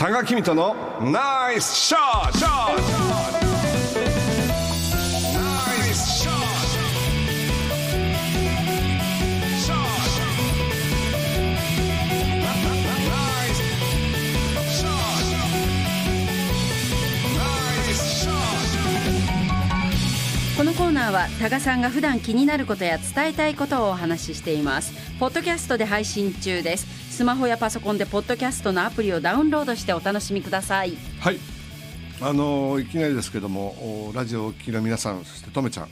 [0.00, 2.99] 多賀君とのナイスショット
[20.60, 24.92] このコーナーは多賀さんが普段気になることや伝えたいことをお話ししています。
[25.18, 27.16] ポッドキャストで配信中です。
[27.16, 30.98] スマホやパソコンでポッドキャストのアプリをダウンロードしてお楽しみください。
[31.20, 31.38] はい。
[32.20, 35.88] あのいきなりですけどもおラジオをお聞きの皆さんそしてとめちゃん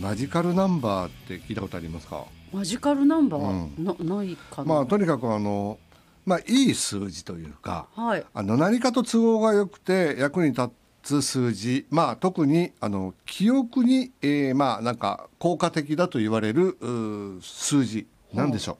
[0.00, 2.24] マジカルナンバーって聞いたことありますか？
[2.52, 3.42] マジカルナンバー、
[3.76, 3.84] うん。
[3.84, 5.78] なないかな、まあとにかくあの
[6.26, 8.24] まあいい数字というかはい。
[8.34, 10.68] あの何かと都合が良くて役に立
[11.02, 16.76] つ数字まあ特にあの記憶に、えー、まあなんか効果的だと言われる
[17.42, 18.78] 数字なんでしょ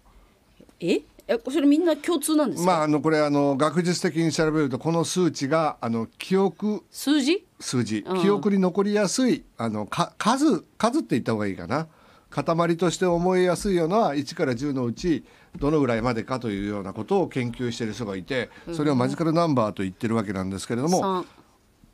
[0.80, 1.00] え？
[1.28, 7.46] えそれみんな共通なんでうすか、まああのこれあの学術的に調べるとこの数値があの記憶数字？
[7.60, 8.04] 数字。
[8.06, 8.20] うん。
[8.20, 11.86] 記憶に残りやすいあのか数数って言った方がいいかな。
[12.30, 15.24] 塊として思いやすいような1から10のうち
[15.58, 21.26] どのぐらいまでかというようなことを研究している人がいてそれをマジカルナンバーと言ってるわけなんですけれども、三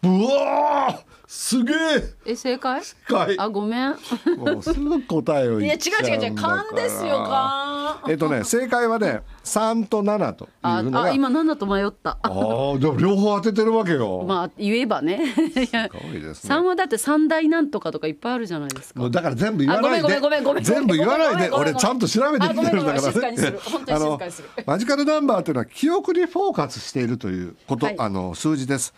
[0.07, 1.77] うわーすげえ。
[2.25, 2.81] え正解？
[3.09, 3.97] はいあごめん。
[4.37, 6.19] もうすぐ答えをいや違言っちゃう。
[6.19, 8.01] んだう違う違う勘ですよ勘。
[8.09, 11.03] えっとね正解はね3と7というあのが。
[11.03, 12.19] あ今7と迷った。
[12.23, 15.21] あーでも両方当ててるわけよ、まあ言えばね。
[15.57, 16.49] いやすごいですね。
[16.49, 19.01] 三はだって三大なんとかとかいっぱいあるじゃないですか。
[19.01, 19.99] もうだから全部言わないで。
[19.99, 20.65] あごめんごめんごめんごめん。
[20.65, 21.51] 全部言わないで。
[21.51, 22.99] 俺ちゃんと調べてきてるんだから。
[22.99, 23.11] あごめんごめん。
[23.13, 23.59] 静かにする。
[23.65, 24.49] 本当に静かにする。
[24.55, 27.97] あのマジカルナンバーというのは記憶にフォーカスしているということ、はい。
[27.99, 28.95] あの数字です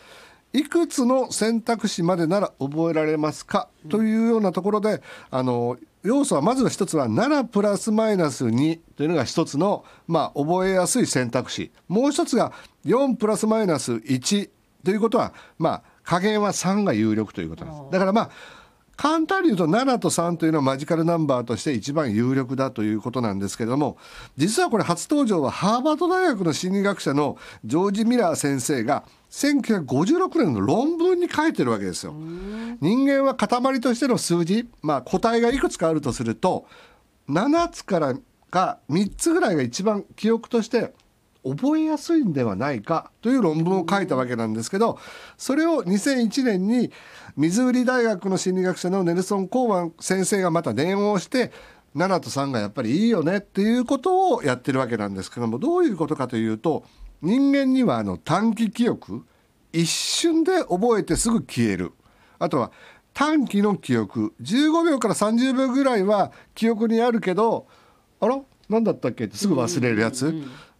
[0.52, 11.70] いくつの選択肢までなら覚えられますか、というようなところであの要素はまずは一つは7プラスマイナス2というのが一つの、まあ、覚えやすい選択肢。
[11.88, 12.52] もう一つが
[12.86, 14.50] 4プラスマイナス1
[14.84, 17.92] ということは、まあ、加減は3が有力ということなんです。
[17.92, 18.30] だからまあ
[18.98, 23.96] 簡単に言うと7と3というのはマジカルナンバーとして一番有力だということなんですけれども
[24.36, 32.14] 実はこれ初登場はハーバード大学の心理学者のジョージ・ミラー先生が1956年の論文に書いてるわけですよ。
[32.80, 36.66] 人間は塊としての数字、まあ、個体がいくつかあるとすると
[37.28, 38.14] 7つから
[38.50, 40.92] か3つぐらいが一番記憶として
[41.44, 44.98] 覚えやすいんではないかという論文を書いたわけなんですけど
[45.36, 46.90] それを2001年に
[47.36, 51.52] ミズーリ大学の心理学者のネルソン・コーマン先生がまた電話をして
[51.96, 56.84] 7と3がやっぱりいいよねっていうことをやってるわけなんですけどもどういうことかというと
[57.22, 59.24] 人間にはあの短期記憶
[59.72, 61.92] 一瞬で覚えてすぐ消える。
[62.38, 62.70] あとは
[63.12, 67.66] 短期の記憶15秒から30秒ぐらいは記憶にあるけど
[68.20, 68.40] あら？
[68.68, 69.24] 何だったっけ？
[69.24, 70.32] ってすぐ忘れるやつ、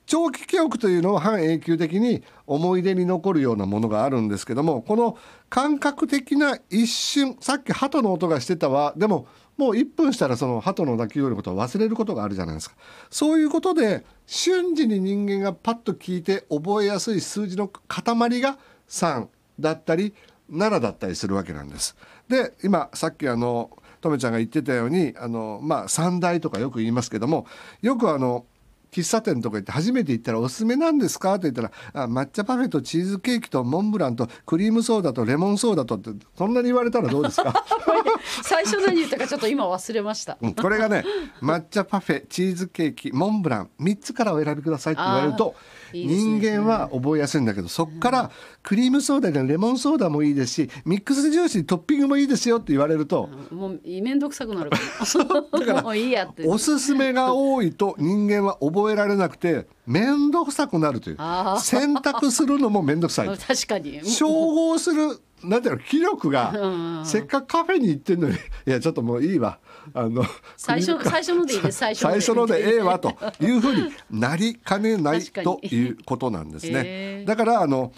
[0.08, 5.18] 長期記憶というのは半永久的に思い出に残るようなものがあるんですけどもこの
[5.50, 9.26] 感覚的な一瞬さっき鳩の音がしてたわでも
[9.58, 12.76] もう1分したらその鳩の鳴き声のことを忘れることがあるじゃないですか
[13.10, 18.58] そういうことで瞬時に人間がパッと聞いて覚えやすい数字の塊が
[18.88, 19.26] 3
[19.60, 20.14] だったり
[20.50, 21.94] 7だったりするわけなんです。
[22.28, 27.46] で今さっきあのとめちゃんが言ってたようにあの、まあ、三大とかよく言いますけども
[27.82, 28.46] よくあの
[28.90, 31.70] 喫茶店とか行って初めて行ったら「おすすめなんですか?」って言ったら
[32.04, 37.64] あ「抹茶パフェとチーズケーキとモンブランとクリームソーダとレモンソーダと」ってそんなに言われたらどうですか？
[38.42, 40.38] 最初何言ったかちょっと今忘れました。
[40.40, 41.04] うんこれがね
[41.42, 45.54] 抹茶パフェチーズケーキモンブラン3つからお選びくださいって言われると
[45.92, 46.14] いいね。
[46.14, 48.30] 人間は覚えやすいんだけどそっから
[48.62, 54.78] クリームソーダでレモンソーダもいいですしミックスジュースにトッピングもいいですよって言われるともう面倒くさくなるか
[55.58, 56.46] だからももういいやって。
[56.46, 61.16] おすすめが多いと人間は覚えられなくて面倒くさくなるという。
[61.60, 64.04] 選択するのも面倒くさい 確かに。
[64.04, 68.34] 照合するなんていうの気力うんがせっかくカフェに行ってんのに。
[68.66, 69.58] いやちょっともういいわ。
[69.94, 70.24] あの
[70.56, 71.78] 最初 最初のでいいです。
[71.78, 77.24] 最初ので最初のでええわというふうになりかねないということなんですへねえ。
[77.26, 77.92] だからあの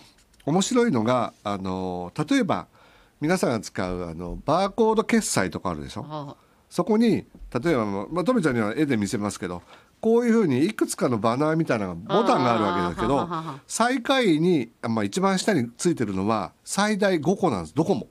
[0.46, 2.66] 面白いのがあの例えば
[3.20, 6.06] 皆さんが使うあのバーコード決済とかあるでしょ？
[6.08, 6.36] あ
[6.68, 7.24] そこに
[7.62, 9.62] 例えばまあとめちゃんには絵で見せますけど
[10.00, 13.28] こういうふうにいくつかのバナーみたいなボタンがあるわけですけど
[13.66, 18.08] 最下位に、まあ、一番下についてるのは最大5個なんですどこも。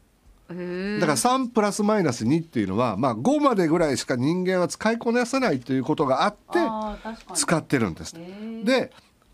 [0.49, 8.15] だから3プラスマイナス2っていうのは、まあ、5までぐらいしか人間は使いこなせないということがあって使ってるんです。
[8.63, 8.91] で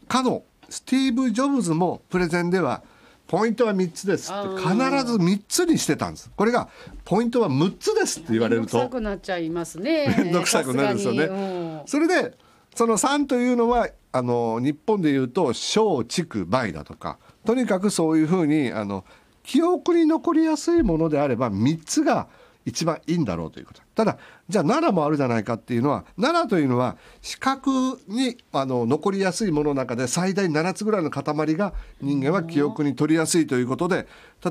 [0.08, 2.84] かのスティーブ・ジョブズもプレゼンでは
[3.28, 4.76] ポイントは3つですって必
[5.06, 6.30] ず3つにしてたんです。
[6.36, 6.70] これが
[7.06, 8.78] ポイントは6つですって言われると。
[8.78, 10.14] 面倒くさくなっちゃいますね。
[10.20, 11.84] 面倒くさくなるんですよね。
[11.88, 12.38] それで
[12.76, 19.06] その3というのはあの日本でいうと小畜梅だとかとにかくそういうふうにあの
[19.44, 22.28] 記憶に残りやすいものであれば3つが
[22.66, 23.82] 一番いいんだろうということ。
[23.94, 24.18] ただ
[24.50, 27.70] じゃあ7もあるじゃないかっていうのは7というのは視覚
[28.08, 31.24] にあの残りやすいものの中で最大7つぐらいの塊
[31.56, 34.08] が人間は記憶に取りやすいということで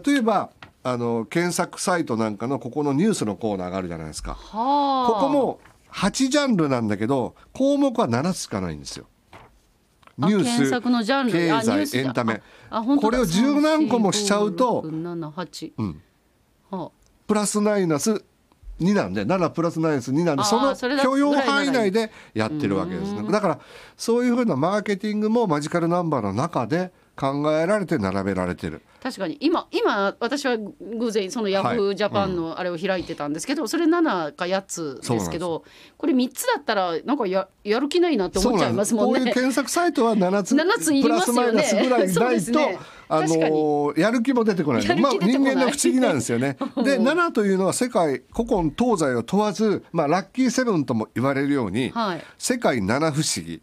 [0.06, 0.50] 例えば
[0.82, 4.34] あの検索サイトなんかのここのニュースのコーナーがあるじゃないですか。
[4.34, 5.12] はあ。
[5.12, 5.60] ここも
[5.94, 9.06] 8ジャンルなんだけど項目は7つしかないんですよ。
[10.18, 10.80] ニュースだ
[11.62, 12.42] 済エンタメ。
[13.00, 16.02] これを十何個もしちゃうと3 4 5 6 7 8うん。
[16.70, 16.90] は
[17.26, 18.24] プラスマイナス
[18.80, 23.30] 2なんで7プラスマイナス2なんでその許容範囲内でやってるわけですね。
[23.30, 23.60] だから
[23.96, 28.82] そういうふうなマーケティングもマジカルナンバーの中で考えられて並べられてる。
[29.00, 29.36] あ確かに。
[29.40, 35.64] 今今私は偶然そのヤフージャパンのあれを開いてたんですけど、それ7か8つですけど
[35.96, 39.18] これ3つだったらなんかややる気ないなって思っちゃいますもんね。
[39.20, 41.52] こういう検索サイトは7つ7ついりプラスますよね。
[41.52, 42.78] マイナスぐらいないと、ね。
[43.08, 46.56] あのやる気も出てこないまあ、人間の不思議なんですよね。
[46.82, 52.24] で7というのは世界古今東西を問わず、まあ、ラッキーセブンとも言われるように、はい。
[52.38, 53.60] 世界七不思議。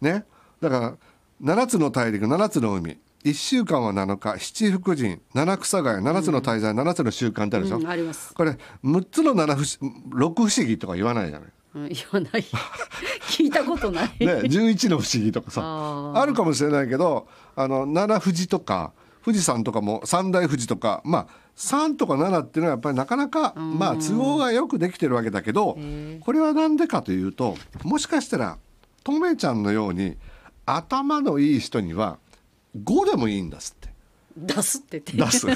[0.00, 0.24] ね。
[0.60, 0.94] だから
[1.42, 2.98] 7つの大陸7つの海。
[3.24, 4.38] 1週間は7日。
[4.38, 5.18] 七福神。
[5.34, 8.34] 七草が7つの大罪、7つの習慣ってあるでしょ、うんあります。
[8.34, 11.48] これ6つの七不思6不思議とか言わないじゃない？
[11.74, 12.44] うん、言わない。
[13.28, 14.16] 聞いたことない。
[14.18, 15.62] ね、11の不思議とかさ。
[16.14, 18.92] あるかもしれないけどあの七富士とか
[19.24, 21.26] 富士山とかも三大富士とかまあ
[21.56, 25.76] 3とか7っていうのはやっぱりなかなかまあ都合がよくできてるわけだけど
[26.20, 28.58] これは何でかというともしかしたら
[29.04, 30.16] とめちゃんのように
[30.76, 32.18] 頭のいい人には
[32.84, 33.88] 5でもいいんだっすって。
[34.36, 35.00] 出すって。
[35.00, 35.46] 出す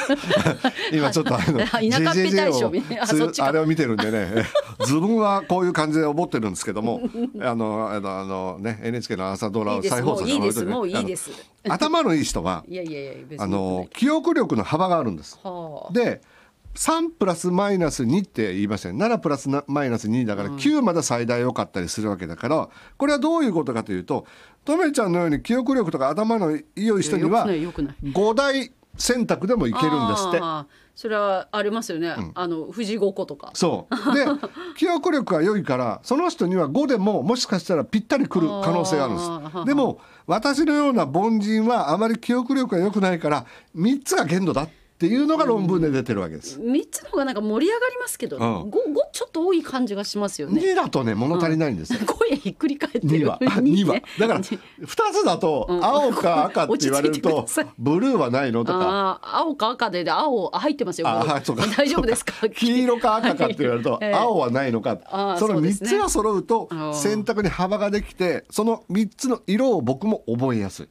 [0.92, 4.44] 今ちょっとあの田舎っぺ大賞みたいなあれを見てるんでね
[4.80, 7.00] 自分はこういう感じで思ってるんですけども
[7.40, 9.76] あのあのあのね NHK の朝ドラ。
[9.76, 10.64] を再放送もういいです。
[10.64, 11.30] でもういいです。
[11.68, 13.44] 頭のいい人はいやいやいや別に。
[13.44, 15.38] あの記憶力の幅があるんです。
[15.42, 15.92] はあ。
[15.92, 16.22] で
[16.74, 24.26] 3プラスマイナス2って言いましたね7プラスなマイナス2だから9まで最大良かったりするわけだからこれはどういうことかというと
[24.64, 30.40] とめちゃんのように記憶力とか頭の良い人にはよくないよくない5大選択でもいけるんですって。
[30.94, 32.14] それはありますよね。
[32.34, 33.50] あの富士五湖とか。
[33.54, 34.26] そうで
[34.76, 46.58] 記憶力が良いからその人には5でももしかしたらぴったりくる可能性があるんですでも私のような凡人はあまり記憶力が良くないから3つが限度だっていうのが論文で出てるわけです。
[46.60, 48.70] 三つの方がなんか盛り上がりますけど、うん。
[48.70, 50.60] 五五ちょっと多い感じがしますよね。
[50.60, 52.00] 2だとね物足りないんですよ。
[52.06, 53.08] 声ひっくり返ってる。
[53.08, 53.38] 2は。
[53.40, 54.02] 2はね。
[54.18, 54.58] だから2
[55.12, 55.84] つだとうん。
[55.84, 57.46] 青か赤って言われると
[57.78, 58.78] ブルーはないのとか。
[58.80, 61.08] ああ青か赤でで青あ入ってますよ。
[61.08, 61.66] あはいそうか。
[61.76, 62.32] 大丈夫ですか？
[62.50, 64.98] 黄色か赤かって言われるとええ青はないのか。
[65.06, 65.88] あーその3そうですね。
[65.90, 66.94] つが揃うとうん。
[66.94, 70.88] 選択に幅ができてその3つの色を僕も覚えやすい。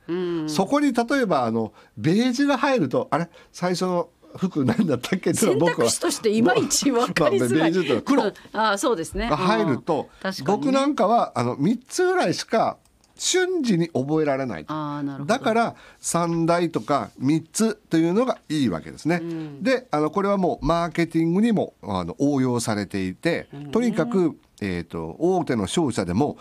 [0.48, 3.30] そこに例えばあのベージュが入るとあれ？
[3.52, 4.01] 最初の
[4.38, 5.32] 服何だったっけ？
[5.32, 8.02] っていう選のは僕は択肢としていまいち分かりづらい。
[8.04, 9.30] 黒うんああそうですね。
[9.30, 12.78] が入るとね僕なんかはあの3つぐらいしか
[13.16, 15.34] 瞬時に覚えられないとああなるほど。
[15.34, 19.22] だから3台とか3つというのがいいわけですね。
[19.62, 26.38] であのこれはもうマーケティングにもあの応用されていてとにかく、えー、と大手の商社でも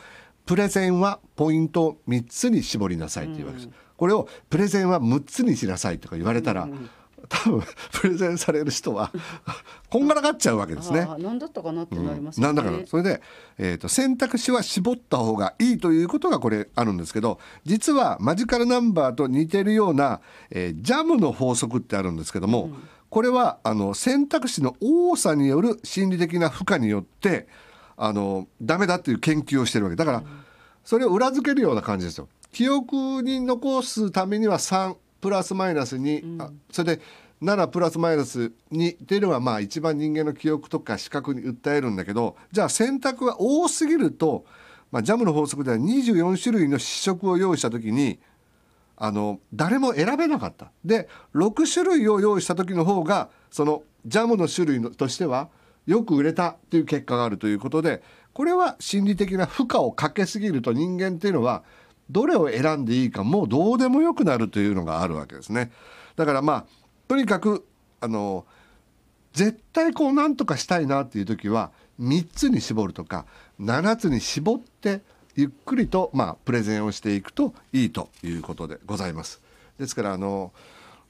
[0.47, 3.69] プレゼンはポイントを3つに絞りなさいというわけです。
[3.97, 6.67] これをプレゼンは6つにしなさいとか言われたら、
[7.31, 9.13] 多分プレゼンされる人は
[9.89, 11.09] こんがらがっちゃうわけですね。
[11.19, 12.47] 何だったかなってなりますよね。
[12.47, 13.23] なんだからそれで、
[13.57, 20.21] えー、と選択肢は絞った方がいいということがこれあるんですけど実はマジカルナンバーと似てるような、
[20.51, 22.71] えージャムの法則ってあるんですけども、
[23.09, 27.47] これはあの選択肢の多さによる心理的な負荷によって
[27.97, 30.23] あのダメだっていう研究をしてるわけだから、
[30.85, 32.29] それを裏付けるような感じですよ。
[32.53, 37.03] 記憶に残すためには3プラスマイナス2、あそれで
[37.43, 44.45] 7プラスマイナス2っていうのはまあ一番人間の記憶とか視覚に訴えるんだけどじゃあ選択が多すぎると、
[44.91, 48.19] まあ、ジャムの法則では24種類の試食を用意した時に
[48.97, 50.71] あの誰も選べなかった。
[50.85, 55.49] で6種類を用意した時の方がそのジャムの種類のとしては
[55.87, 58.03] よく売れたという結果があるということで
[58.35, 61.65] これは心理的な負荷をかけすぎると人間っていうのは
[62.11, 65.71] どれを選んでいいかもうどうでもよくなるというのがあるわけですね。
[66.17, 66.65] だからまあ
[67.09, 67.67] とにかく
[68.01, 68.45] あの
[69.33, 73.27] 絶対こうなんとかしたいなっていう時は3つに絞るとか
[73.61, 75.03] 7つに絞って
[75.37, 79.41] ゆっくりとまあプレゼンをしていくといいということでございます。
[79.79, 80.53] ですからあの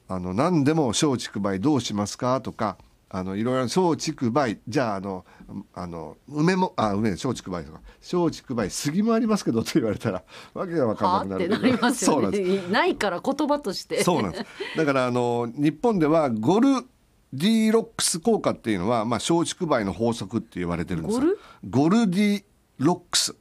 [0.07, 2.77] あの何でも松竹梅どうしますかとか
[3.13, 5.25] あのいろいろ松竹梅じゃああの
[5.73, 11.61] あの梅もあ梅松竹梅とか松竹梅杉もありますけどと言われたらわけが分かんなくなる。
[11.61, 12.67] なりますよそうなんです。
[12.67, 14.01] ねないから言葉として。
[14.01, 14.45] そうなんです。
[14.77, 16.85] だからあの日本ではゴル
[17.33, 21.21] ディロックス効果っていうのはまあ松竹梅の法則って言われてるんですよ。
[21.69, 21.99] ゴル？
[21.99, 22.43] ゴルディ
[22.77, 23.35] ロックス。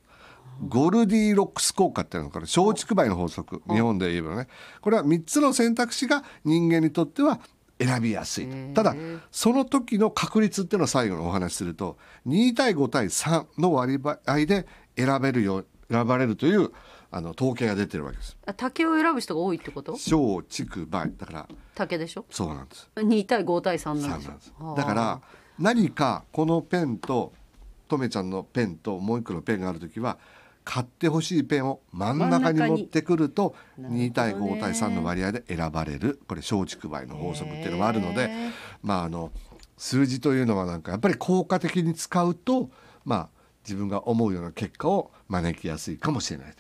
[0.69, 3.63] ゴルディロックス効果っていうのから松竹梅の法則。
[3.69, 4.49] 日本で言えばね。
[4.81, 7.41] これは3つの選択肢が人間にとっては
[7.81, 8.95] 選びやすいただ
[9.31, 11.97] その時の確率っていうのを最後にお話しすると
[12.27, 16.71] 2対5対3の割合で選べるよ選ばれるという
[17.11, 18.37] あの統計が出てるわけです。
[18.47, 19.93] あ竹を選ぶ人が多いってこと？
[19.93, 20.11] 松
[20.49, 22.25] 竹梅だから竹でしょ？
[22.31, 22.89] そうなんです。
[22.95, 24.53] 2対5対3なん3です。
[24.61, 25.21] ょだから
[25.59, 27.33] 何かこのペンと
[27.89, 30.19] とめちゃんのペンともう一個のペンがある時は
[30.65, 34.11] 買ってほしいペンを真ん中に持ってくると真ん中に。
[34.11, 34.61] 2対なるほどね。
[34.61, 36.21] 5対3の割合で選ばれる。
[36.29, 38.31] これ松竹梅の法則っていうのもあるので
[38.83, 39.33] まああの
[39.77, 42.71] 数字というのはなんかやっぱり効果的に使うと
[43.05, 43.29] まあ
[43.65, 46.55] 自分が思うような結果を招きやすいかもしれない。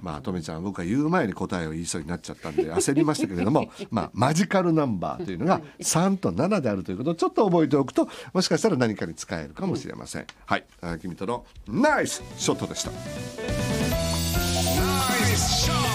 [0.00, 10.64] まあとめちゃん僕は言う前に答えを言いそうになっちゃったんで焦りましたけれども まあマジカルナンバーというのが3と7であるということをちょっと覚えておくともしかしたら何かに使えるかもしれません、ん、はい。
[11.00, 12.90] 君とのナイスショットでした。
[12.90, 12.96] ナ
[15.32, 15.93] イスショット。